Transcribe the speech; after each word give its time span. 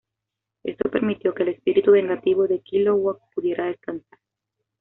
Esto 0.63 0.89
permitió 0.89 1.31
que 1.35 1.43
el 1.43 1.49
espíritu 1.49 1.91
vengativo 1.91 2.47
de 2.47 2.59
Kilowog 2.61 3.19
pudiera 3.35 3.67
descansar. 3.67 4.17